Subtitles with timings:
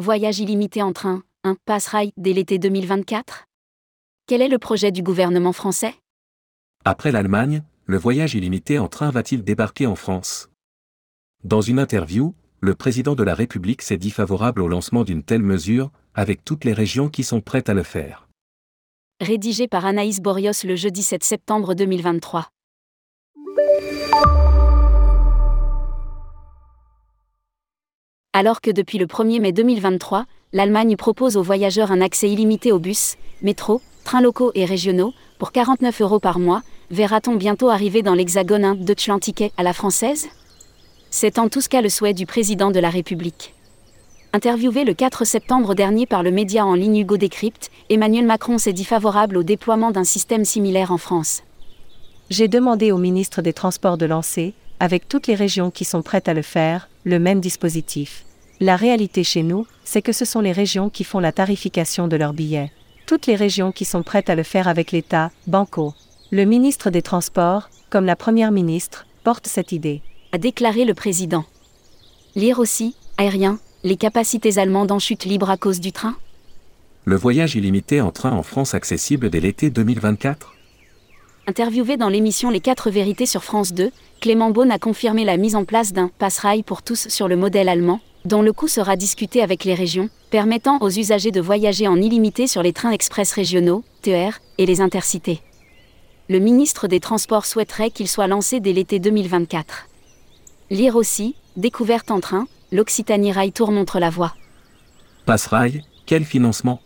[0.00, 3.44] voyage illimité en train, un passe-rail dès l'été 2024
[4.26, 5.94] Quel est le projet du gouvernement français?
[6.86, 10.48] Après l'Allemagne, le voyage illimité en train va-t-il débarquer en France?
[11.44, 15.42] Dans une interview, le président de la République s'est dit favorable au lancement d'une telle
[15.42, 18.26] mesure, avec toutes les régions qui sont prêtes à le faire.
[19.20, 22.48] Rédigé par Anaïs Borios le jeudi 7 septembre 2023.
[28.32, 32.78] Alors que depuis le 1er mai 2023, l'Allemagne propose aux voyageurs un accès illimité aux
[32.78, 36.62] bus, métro, trains locaux et régionaux, pour 49 euros par mois,
[36.92, 40.28] verra-t-on bientôt arriver dans l'hexagone un Deutschland-Ticket à la française?
[41.10, 43.52] C'est en tout cas le souhait du président de la République.
[44.32, 48.72] Interviewé le 4 septembre dernier par le média en ligne Hugo Décrypte, Emmanuel Macron s'est
[48.72, 51.42] dit favorable au déploiement d'un système similaire en France.
[52.30, 56.28] J'ai demandé au ministre des Transports de lancer, avec toutes les régions qui sont prêtes
[56.28, 58.24] à le faire, le même dispositif.
[58.60, 62.16] La réalité chez nous, c'est que ce sont les régions qui font la tarification de
[62.16, 62.70] leurs billets.
[63.06, 65.94] Toutes les régions qui sont prêtes à le faire avec l'État, Banco.
[66.30, 70.02] Le ministre des Transports, comme la Première ministre, porte cette idée.
[70.32, 71.44] A déclaré le président.
[72.36, 76.16] Lire aussi, aérien, les capacités allemandes en chute libre à cause du train?
[77.04, 80.54] Le voyage illimité en train en France accessible dès l'été 2024
[81.46, 85.56] Interviewé dans l'émission Les 4 vérités sur France 2, Clément Beaune a confirmé la mise
[85.56, 89.42] en place d'un passe-rail pour tous sur le modèle allemand, dont le coût sera discuté
[89.42, 93.82] avec les régions, permettant aux usagers de voyager en illimité sur les trains express régionaux,
[94.02, 95.40] TER, et les intercités.
[96.28, 99.88] Le ministre des Transports souhaiterait qu'il soit lancé dès l'été 2024.
[100.70, 104.34] Lire aussi, découverte en train, l'Occitanie Rail Tour montre la voie.
[105.26, 106.80] Passe-rail, quel financement?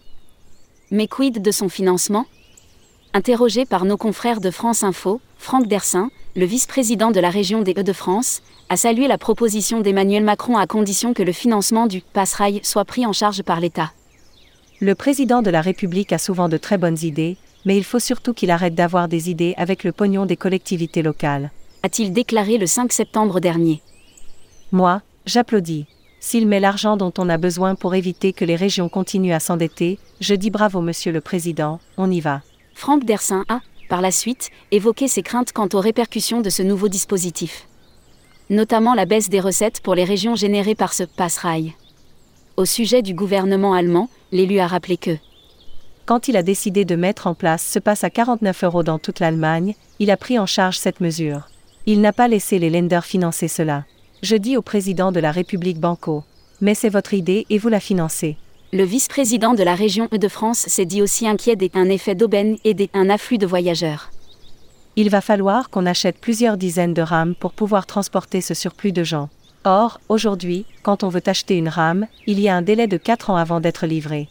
[0.91, 2.25] Mais quid de son financement?
[3.16, 7.72] Interrogé par nos confrères de France Info, Franck Dersin, le vice-président de la région des
[7.78, 12.84] Hauts-de-France, a salué la proposition d'Emmanuel Macron à condition que le financement du Passe-Rail soit
[12.84, 13.92] pris en charge par l'État.
[14.80, 18.34] Le président de la République a souvent de très bonnes idées, mais il faut surtout
[18.34, 21.53] qu'il arrête d'avoir des idées avec le pognon des collectivités locales.
[21.84, 23.80] A-t-il déclaré le 5 septembre dernier.
[24.72, 25.86] Moi, J'applaudis.
[26.19, 30.00] S'il met l'argent dont on a besoin pour éviter que les régions continuent à s'endetter,
[30.20, 32.42] je dis bravo Monsieur le Président, on y va.
[32.74, 36.88] Franck Dersin a, par la suite, évoqué ses craintes quant aux répercussions de ce nouveau
[36.88, 37.66] dispositif.
[38.50, 41.74] Notamment la baisse des recettes pour les régions générées par ce passe-rail.
[42.56, 45.16] Au sujet du gouvernement allemand, l'élu a rappelé que
[46.06, 49.20] quand il a décidé de mettre en place ce passe à 49 euros dans toute
[49.20, 51.48] l'Allemagne, il a pris en charge cette mesure.
[51.86, 53.84] Il n'a pas laissé les lenders financer cela.
[54.22, 56.24] Je dis au président de la République Banco.
[56.60, 58.36] Mais c'est votre idée et vous la financez.
[58.74, 62.74] Le vice-président de la région de France s'est dit aussi inquiet d'un effet d'aubaine et
[62.74, 64.10] d'un afflux de voyageurs.
[64.96, 69.04] Il va falloir qu'on achète plusieurs dizaines de rames pour pouvoir transporter ce surplus de
[69.04, 69.28] gens.
[69.62, 73.30] Or, aujourd'hui, quand on veut acheter une rame, il y a un délai de 4
[73.30, 74.26] ans avant d'être livré.